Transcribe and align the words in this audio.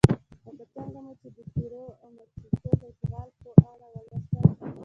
لکه 0.47 0.65
څنګه 0.75 0.99
مو 1.05 1.11
چې 1.21 1.27
د 1.35 1.37
پیرو 1.53 1.83
او 2.01 2.07
مکسیکو 2.17 2.69
د 2.79 2.81
اشغال 2.91 3.29
په 3.41 3.49
اړه 3.71 3.87
ولوستل. 3.93 4.45